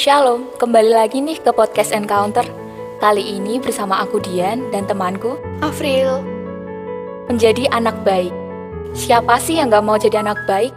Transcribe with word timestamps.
Shalom, 0.00 0.48
kembali 0.56 0.96
lagi 0.96 1.20
nih 1.20 1.44
ke 1.44 1.52
podcast 1.52 1.92
Encounter. 1.92 2.48
Kali 3.04 3.36
ini 3.36 3.60
bersama 3.60 4.00
aku 4.00 4.16
Dian 4.16 4.64
dan 4.72 4.88
temanku 4.88 5.36
Afril. 5.60 6.24
Menjadi 7.28 7.68
anak 7.68 8.00
baik. 8.00 8.32
Siapa 8.96 9.36
sih 9.36 9.60
yang 9.60 9.68
gak 9.68 9.84
mau 9.84 10.00
jadi 10.00 10.24
anak 10.24 10.48
baik? 10.48 10.72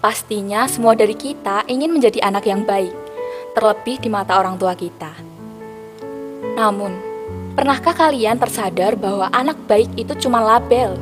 Pastinya 0.00 0.64
semua 0.64 0.96
dari 0.96 1.12
kita 1.12 1.68
ingin 1.68 1.92
menjadi 1.92 2.24
anak 2.24 2.48
yang 2.48 2.64
baik, 2.64 2.88
terlebih 3.52 4.00
di 4.00 4.08
mata 4.08 4.40
orang 4.40 4.56
tua 4.56 4.72
kita. 4.72 5.12
Namun, 6.56 6.96
pernahkah 7.60 7.92
kalian 7.92 8.40
tersadar 8.40 8.96
bahwa 8.96 9.28
anak 9.36 9.60
baik 9.68 9.92
itu 9.92 10.16
cuma 10.24 10.40
label? 10.40 10.96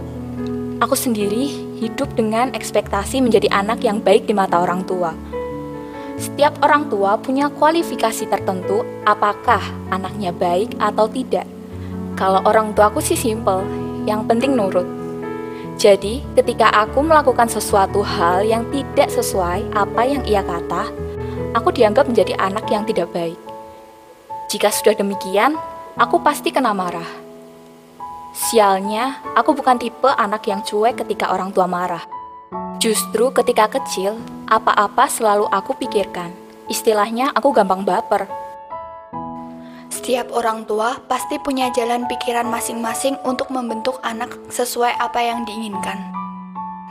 Aku 0.82 0.98
sendiri 0.98 1.78
hidup 1.78 2.10
dengan 2.18 2.50
ekspektasi 2.58 3.22
menjadi 3.22 3.46
anak 3.54 3.86
yang 3.86 4.02
baik 4.02 4.26
di 4.26 4.34
mata 4.34 4.58
orang 4.58 4.82
tua 4.82 5.14
setiap 6.22 6.54
orang 6.62 6.86
tua 6.86 7.18
punya 7.18 7.50
kualifikasi 7.50 8.30
tertentu 8.30 8.86
apakah 9.02 9.58
anaknya 9.90 10.30
baik 10.30 10.70
atau 10.78 11.10
tidak. 11.10 11.42
Kalau 12.14 12.38
orang 12.46 12.70
tuaku 12.78 13.02
sih 13.02 13.18
simple, 13.18 13.66
yang 14.06 14.22
penting 14.30 14.54
nurut. 14.54 14.86
Jadi, 15.74 16.22
ketika 16.38 16.70
aku 16.70 17.02
melakukan 17.02 17.50
sesuatu 17.50 18.06
hal 18.06 18.46
yang 18.46 18.62
tidak 18.70 19.10
sesuai 19.10 19.66
apa 19.74 20.02
yang 20.06 20.22
ia 20.22 20.46
kata, 20.46 20.94
aku 21.58 21.74
dianggap 21.74 22.06
menjadi 22.06 22.38
anak 22.38 22.70
yang 22.70 22.86
tidak 22.86 23.10
baik. 23.10 23.40
Jika 24.46 24.70
sudah 24.70 24.94
demikian, 24.94 25.58
aku 25.98 26.22
pasti 26.22 26.54
kena 26.54 26.70
marah. 26.70 27.08
Sialnya, 28.30 29.18
aku 29.34 29.58
bukan 29.58 29.80
tipe 29.80 30.06
anak 30.06 30.46
yang 30.46 30.62
cuek 30.62 31.02
ketika 31.02 31.34
orang 31.34 31.50
tua 31.50 31.66
marah. 31.66 32.11
Justru 32.82 33.30
ketika 33.30 33.70
kecil, 33.70 34.18
apa-apa 34.50 35.06
selalu 35.06 35.46
aku 35.54 35.78
pikirkan. 35.78 36.34
Istilahnya 36.66 37.30
aku 37.30 37.54
gampang 37.54 37.86
baper. 37.86 38.26
Setiap 39.86 40.34
orang 40.34 40.66
tua 40.66 40.98
pasti 41.06 41.38
punya 41.38 41.70
jalan 41.70 42.10
pikiran 42.10 42.50
masing-masing 42.50 43.14
untuk 43.22 43.54
membentuk 43.54 44.02
anak 44.02 44.34
sesuai 44.50 44.98
apa 44.98 45.22
yang 45.22 45.46
diinginkan. 45.46 46.10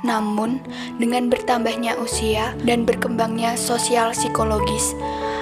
Namun, 0.07 0.63
dengan 0.95 1.27
bertambahnya 1.27 1.99
usia 1.99 2.55
dan 2.63 2.87
berkembangnya 2.87 3.59
sosial 3.59 4.15
psikologis, 4.15 4.95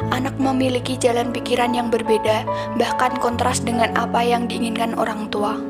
anak 0.09 0.33
memiliki 0.41 0.97
jalan 0.97 1.29
pikiran 1.29 1.77
yang 1.77 1.93
berbeda, 1.93 2.41
bahkan 2.73 3.13
kontras 3.21 3.61
dengan 3.61 3.93
apa 3.93 4.25
yang 4.25 4.49
diinginkan 4.49 4.97
orang 4.97 5.29
tua. 5.29 5.61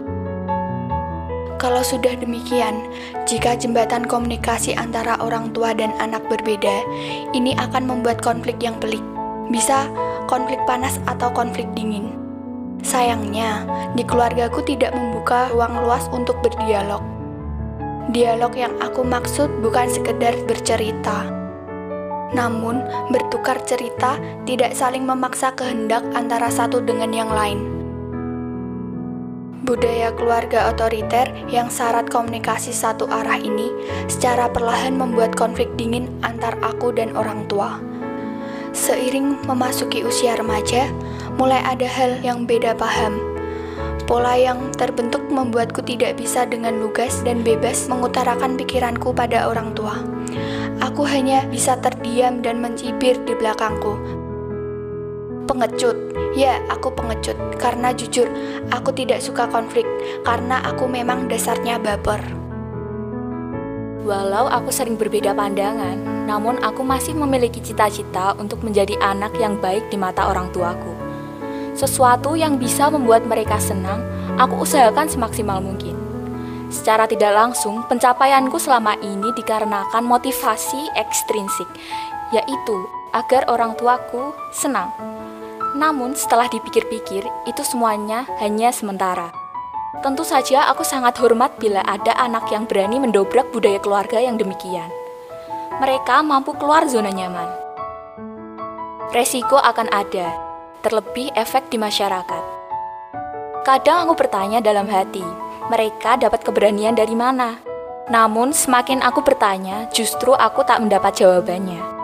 Kalau 1.59 1.83
sudah 1.83 2.15
demikian, 2.15 2.88
jika 3.27 3.52
jembatan 3.59 4.07
komunikasi 4.07 4.71
antara 4.79 5.19
orang 5.19 5.52
tua 5.52 5.75
dan 5.75 5.91
anak 5.99 6.23
berbeda, 6.31 6.88
ini 7.35 7.51
akan 7.59 7.83
membuat 7.83 8.23
konflik 8.23 8.63
yang 8.63 8.79
pelik. 8.79 9.03
Bisa 9.51 9.91
konflik 10.31 10.63
panas 10.63 11.03
atau 11.03 11.27
konflik 11.35 11.67
dingin. 11.75 12.16
Sayangnya, 12.79 13.67
di 13.91 14.07
keluargaku 14.07 14.63
tidak 14.63 14.95
membuka 14.95 15.51
ruang 15.51 15.83
luas 15.83 16.07
untuk 16.16 16.39
berdialog. 16.39 17.03
Dialog 18.16 18.55
yang 18.55 18.71
aku 18.79 19.03
maksud 19.03 19.51
bukan 19.59 19.91
sekedar 19.91 20.31
bercerita, 20.47 21.27
namun 22.31 22.81
bertukar 23.11 23.59
cerita 23.67 24.16
tidak 24.47 24.73
saling 24.77 25.03
memaksa 25.03 25.51
kehendak 25.53 26.01
antara 26.16 26.47
satu 26.47 26.79
dengan 26.81 27.11
yang 27.11 27.29
lain. 27.29 27.78
Budaya 29.59 30.15
keluarga 30.15 30.71
otoriter 30.71 31.27
yang 31.52 31.67
syarat 31.67 32.07
komunikasi 32.07 32.71
satu 32.71 33.11
arah 33.11 33.35
ini 33.35 33.67
secara 34.07 34.47
perlahan 34.47 34.95
membuat 34.95 35.35
konflik 35.35 35.67
dingin 35.75 36.07
antar 36.23 36.55
aku 36.63 36.95
dan 36.95 37.11
orang 37.11 37.43
tua. 37.51 37.83
Seiring 38.71 39.43
memasuki 39.43 40.07
usia 40.07 40.39
remaja, 40.39 40.88
mulai 41.35 41.59
ada 41.67 41.83
hal 41.85 42.23
yang 42.23 42.47
beda 42.47 42.71
paham. 42.79 43.19
Pola 44.07 44.39
yang 44.39 44.71
terbentuk 44.73 45.22
membuatku 45.28 45.84
tidak 45.84 46.16
bisa 46.16 46.47
dengan 46.47 46.79
lugas 46.79 47.19
dan 47.22 47.44
bebas 47.44 47.85
mengutarakan 47.91 48.55
pikiranku 48.55 49.11
pada 49.11 49.45
orang 49.45 49.75
tua. 49.75 50.01
Aku 50.79 51.03
hanya 51.03 51.44
bisa 51.51 51.75
terdiam 51.78 52.39
dan 52.39 52.63
mencibir 52.63 53.19
di 53.28 53.35
belakangku, 53.35 54.00
pengecut. 55.49 55.97
Ya, 56.37 56.61
aku 56.69 56.93
pengecut 56.93 57.33
karena 57.57 57.89
jujur 57.89 58.29
aku 58.69 58.93
tidak 58.93 59.25
suka 59.25 59.49
konflik 59.49 59.89
karena 60.21 60.61
aku 60.61 60.85
memang 60.85 61.25
dasarnya 61.25 61.81
baper. 61.81 62.21
Walau 64.05 64.45
aku 64.45 64.69
sering 64.69 64.93
berbeda 64.93 65.33
pandangan, 65.33 66.29
namun 66.29 66.61
aku 66.61 66.85
masih 66.85 67.17
memiliki 67.17 67.57
cita-cita 67.61 68.37
untuk 68.37 68.61
menjadi 68.61 68.93
anak 69.01 69.33
yang 69.41 69.57
baik 69.57 69.89
di 69.89 69.97
mata 69.97 70.29
orang 70.29 70.53
tuaku. 70.53 70.93
Sesuatu 71.73 72.37
yang 72.37 72.61
bisa 72.61 72.89
membuat 72.89 73.25
mereka 73.25 73.57
senang, 73.57 74.01
aku 74.37 74.61
usahakan 74.61 75.09
semaksimal 75.09 75.61
mungkin. 75.61 75.97
Secara 76.69 77.09
tidak 77.09 77.33
langsung, 77.33 77.85
pencapaianku 77.89 78.57
selama 78.61 78.97
ini 79.01 79.33
dikarenakan 79.33 80.05
motivasi 80.05 80.93
ekstrinsik, 80.97 81.69
yaitu 82.33 82.77
agar 83.13 83.45
orang 83.49 83.73
tuaku 83.77 84.33
senang. 84.53 85.19
Namun 85.79 86.12
setelah 86.12 86.51
dipikir-pikir, 86.51 87.23
itu 87.47 87.63
semuanya 87.63 88.28
hanya 88.44 88.67
sementara. 88.75 89.31
Tentu 90.03 90.28
saja 90.28 90.67
aku 90.67 90.84
sangat 90.84 91.16
hormat 91.23 91.56
bila 91.56 91.79
ada 91.88 92.12
anak 92.19 92.51
yang 92.51 92.67
berani 92.67 93.00
mendobrak 93.00 93.47
budaya 93.56 93.79
keluarga 93.79 94.19
yang 94.19 94.35
demikian. 94.35 94.91
Mereka 95.79 96.19
mampu 96.19 96.51
keluar 96.59 96.84
zona 96.91 97.16
nyaman. 97.16 97.47
Resiko 99.16 99.56
akan 99.56 99.88
ada, 99.88 100.35
terlebih 100.84 101.31
efek 101.40 101.72
di 101.72 101.79
masyarakat. 101.79 102.44
Kadang 103.63 104.03
aku 104.03 104.19
bertanya 104.19 104.59
dalam 104.59 104.91
hati, 104.91 105.23
mereka 105.72 106.19
dapat 106.19 106.44
keberanian 106.44 107.00
dari 107.00 107.16
mana? 107.16 107.56
Namun 108.11 108.51
semakin 108.51 109.00
aku 109.00 109.23
bertanya, 109.23 109.88
justru 109.96 110.35
aku 110.35 110.67
tak 110.67 110.84
mendapat 110.84 111.16
jawabannya. 111.23 111.98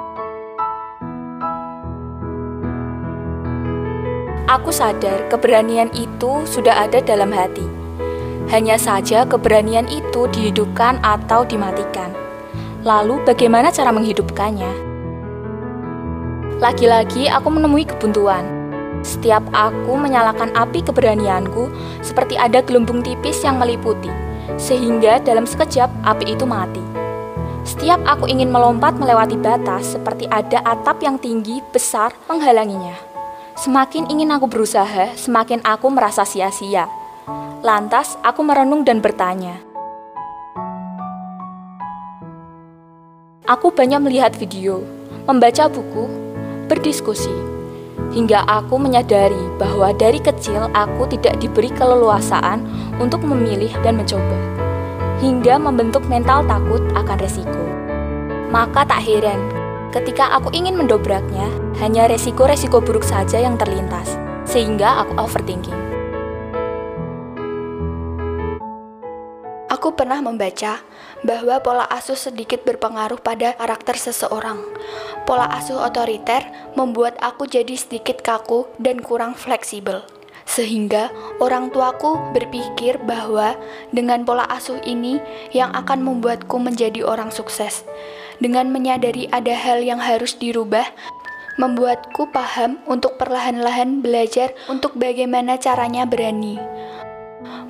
Aku 4.46 4.70
sadar 4.70 5.26
keberanian 5.26 5.90
itu 5.98 6.46
sudah 6.46 6.86
ada 6.86 7.02
dalam 7.02 7.34
hati. 7.34 7.66
Hanya 8.54 8.78
saja 8.78 9.26
keberanian 9.26 9.90
itu 9.90 10.30
dihidupkan 10.30 11.02
atau 11.02 11.42
dimatikan. 11.50 12.14
Lalu 12.86 13.26
bagaimana 13.26 13.74
cara 13.74 13.90
menghidupkannya? 13.90 14.70
Lagi-lagi 16.62 17.26
aku 17.26 17.50
menemui 17.50 17.90
kebuntuan. 17.90 18.46
Setiap 19.02 19.42
aku 19.50 19.98
menyalakan 19.98 20.54
api 20.54 20.86
keberanianku, 20.86 21.74
seperti 22.06 22.38
ada 22.38 22.62
gelembung 22.62 23.02
tipis 23.02 23.42
yang 23.42 23.58
meliputi, 23.58 24.14
sehingga 24.62 25.26
dalam 25.26 25.50
sekejap 25.50 25.90
api 26.06 26.38
itu 26.38 26.46
mati. 26.46 26.86
Setiap 27.66 27.98
aku 28.06 28.30
ingin 28.30 28.54
melompat 28.54 28.94
melewati 29.02 29.42
batas, 29.42 29.98
seperti 29.98 30.30
ada 30.30 30.62
atap 30.70 31.02
yang 31.02 31.18
tinggi 31.18 31.66
besar 31.74 32.14
menghalanginya. 32.30 33.05
Semakin 33.56 34.12
ingin 34.12 34.36
aku 34.36 34.52
berusaha, 34.52 35.16
semakin 35.16 35.64
aku 35.64 35.88
merasa 35.88 36.28
sia-sia. 36.28 36.92
Lantas, 37.64 38.20
aku 38.20 38.44
merenung 38.44 38.84
dan 38.84 39.00
bertanya, 39.00 39.64
Aku 43.48 43.72
banyak 43.72 44.04
melihat 44.04 44.36
video, 44.36 44.84
membaca 45.24 45.72
buku, 45.72 46.04
berdiskusi, 46.68 47.32
hingga 48.12 48.44
aku 48.44 48.76
menyadari 48.76 49.40
bahwa 49.56 49.96
dari 49.96 50.20
kecil 50.20 50.68
aku 50.76 51.08
tidak 51.16 51.40
diberi 51.40 51.72
keleluasaan 51.72 52.60
untuk 53.00 53.24
memilih 53.24 53.72
dan 53.88 53.96
mencoba, 53.96 54.36
hingga 55.24 55.56
membentuk 55.56 56.04
mental 56.12 56.44
takut 56.44 56.84
akan 56.92 57.18
resiko. 57.24 57.66
Maka 58.52 58.84
tak 58.84 59.00
heran 59.00 59.55
Ketika 59.96 60.28
aku 60.36 60.52
ingin 60.52 60.76
mendobraknya, 60.76 61.48
hanya 61.80 62.12
resiko-resiko 62.12 62.84
buruk 62.84 63.08
saja 63.08 63.40
yang 63.40 63.56
terlintas, 63.56 64.20
sehingga 64.44 65.08
aku 65.08 65.16
overthinking. 65.16 65.80
Aku 69.72 69.96
pernah 69.96 70.20
membaca 70.20 70.84
bahwa 71.24 71.64
pola 71.64 71.88
asuh 71.88 72.20
sedikit 72.20 72.68
berpengaruh 72.68 73.24
pada 73.24 73.56
karakter 73.56 73.96
seseorang. 73.96 74.60
Pola 75.24 75.48
asuh 75.56 75.80
otoriter 75.80 76.44
membuat 76.76 77.16
aku 77.24 77.48
jadi 77.48 77.80
sedikit 77.80 78.20
kaku 78.20 78.68
dan 78.76 79.00
kurang 79.00 79.32
fleksibel. 79.32 80.04
Sehingga 80.44 81.08
orang 81.40 81.72
tuaku 81.72 82.20
berpikir 82.36 83.00
bahwa 83.00 83.56
dengan 83.96 84.28
pola 84.28 84.44
asuh 84.52 84.78
ini 84.84 85.24
yang 85.56 85.72
akan 85.72 86.04
membuatku 86.04 86.60
menjadi 86.60 87.02
orang 87.08 87.32
sukses 87.32 87.88
dengan 88.40 88.72
menyadari 88.72 89.28
ada 89.32 89.54
hal 89.56 89.84
yang 89.84 90.00
harus 90.00 90.36
dirubah, 90.36 90.86
membuatku 91.56 92.32
paham 92.36 92.80
untuk 92.88 93.16
perlahan-lahan 93.16 94.04
belajar 94.04 94.52
untuk 94.68 94.96
bagaimana 95.00 95.56
caranya 95.56 96.04
berani. 96.04 96.60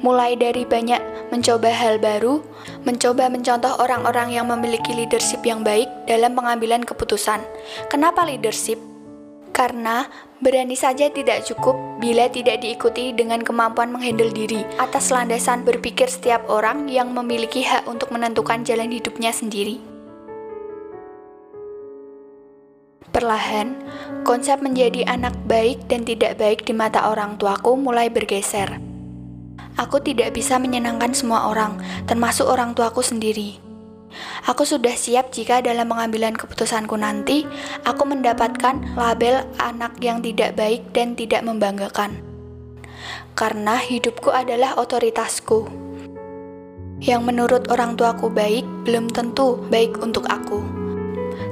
Mulai 0.01 0.37
dari 0.37 0.65
banyak 0.65 1.01
mencoba 1.33 1.69
hal 1.73 1.97
baru, 1.97 2.41
mencoba 2.85 3.29
mencontoh 3.31 3.73
orang-orang 3.81 4.33
yang 4.33 4.45
memiliki 4.49 4.93
leadership 4.93 5.41
yang 5.41 5.65
baik 5.65 5.89
dalam 6.05 6.37
pengambilan 6.37 6.85
keputusan. 6.85 7.41
Kenapa 7.89 8.25
leadership? 8.27 8.77
Karena 9.55 10.03
berani 10.43 10.75
saja 10.75 11.07
tidak 11.07 11.47
cukup 11.47 11.79
bila 12.03 12.27
tidak 12.27 12.59
diikuti 12.59 13.15
dengan 13.15 13.39
kemampuan 13.39 13.87
menghandle 13.87 14.29
diri 14.35 14.67
atas 14.75 15.15
landasan 15.15 15.63
berpikir 15.63 16.11
setiap 16.11 16.43
orang 16.51 16.91
yang 16.91 17.15
memiliki 17.15 17.63
hak 17.63 17.87
untuk 17.87 18.11
menentukan 18.11 18.67
jalan 18.67 18.91
hidupnya 18.91 19.31
sendiri. 19.31 19.94
Perlahan, 23.15 23.79
konsep 24.27 24.59
menjadi 24.59 25.07
anak 25.07 25.31
baik 25.47 25.87
dan 25.87 26.03
tidak 26.03 26.35
baik 26.35 26.67
di 26.67 26.75
mata 26.75 27.07
orang 27.07 27.39
tuaku 27.39 27.79
mulai 27.79 28.11
bergeser. 28.11 28.75
Aku 29.79 30.03
tidak 30.03 30.35
bisa 30.35 30.59
menyenangkan 30.59 31.15
semua 31.15 31.47
orang, 31.47 31.79
termasuk 32.11 32.43
orang 32.43 32.75
tuaku 32.75 32.99
sendiri. 32.99 33.55
Aku 34.51 34.67
sudah 34.67 34.91
siap 34.99 35.31
jika 35.31 35.63
dalam 35.63 35.95
pengambilan 35.95 36.35
keputusanku 36.35 36.99
nanti, 36.99 37.47
aku 37.87 38.03
mendapatkan 38.03 38.83
label 38.99 39.47
anak 39.63 39.95
yang 40.03 40.19
tidak 40.19 40.59
baik 40.59 40.83
dan 40.91 41.15
tidak 41.15 41.39
membanggakan. 41.47 42.19
Karena 43.31 43.79
hidupku 43.79 44.27
adalah 44.27 44.75
otoritasku. 44.75 45.71
Yang 46.99 47.21
menurut 47.23 47.63
orang 47.71 47.95
tuaku 47.95 48.27
baik, 48.27 48.67
belum 48.83 49.07
tentu 49.07 49.55
baik 49.71 50.03
untuk 50.03 50.27
aku. 50.27 50.59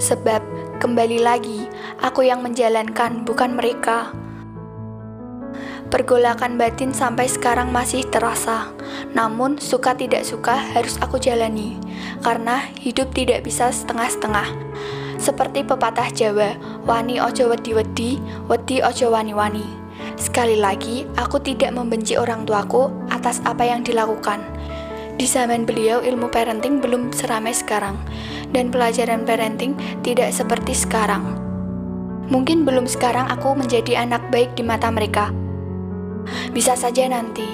Sebab, 0.04 0.63
kembali 0.82 1.22
lagi, 1.22 1.70
aku 2.02 2.26
yang 2.26 2.42
menjalankan, 2.42 3.26
bukan 3.28 3.54
mereka. 3.54 4.10
Pergolakan 5.94 6.58
batin 6.58 6.90
sampai 6.90 7.30
sekarang 7.30 7.70
masih 7.70 8.02
terasa, 8.10 8.74
namun 9.14 9.62
suka 9.62 9.94
tidak 9.94 10.26
suka 10.26 10.58
harus 10.74 10.98
aku 10.98 11.22
jalani, 11.22 11.78
karena 12.26 12.66
hidup 12.82 13.14
tidak 13.14 13.46
bisa 13.46 13.70
setengah-setengah. 13.70 14.50
Seperti 15.22 15.62
pepatah 15.62 16.10
Jawa, 16.10 16.58
wani 16.90 17.22
ojo 17.22 17.54
wedi-wedi, 17.54 18.18
wedi 18.50 18.82
ojo 18.82 19.14
wani-wani. 19.14 19.64
Sekali 20.18 20.58
lagi, 20.58 21.06
aku 21.14 21.38
tidak 21.38 21.78
membenci 21.78 22.18
orang 22.18 22.44
tuaku 22.50 22.90
atas 23.14 23.40
apa 23.46 23.62
yang 23.62 23.86
dilakukan. 23.86 24.42
Di 25.14 25.30
zaman 25.30 25.64
beliau, 25.64 26.02
ilmu 26.02 26.28
parenting 26.34 26.82
belum 26.82 27.14
seramai 27.14 27.54
sekarang, 27.54 27.96
dan 28.52 28.74
pelajaran 28.74 29.24
parenting 29.24 29.78
tidak 30.02 30.34
seperti 30.34 30.74
sekarang. 30.74 31.38
Mungkin 32.28 32.66
belum 32.66 32.90
sekarang 32.90 33.30
aku 33.30 33.54
menjadi 33.54 34.04
anak 34.04 34.24
baik 34.34 34.56
di 34.58 34.64
mata 34.66 34.90
mereka, 34.90 35.30
bisa 36.56 36.74
saja 36.74 37.06
nanti 37.06 37.46